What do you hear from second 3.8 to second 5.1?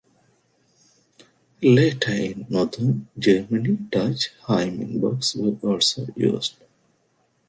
Dutch hymn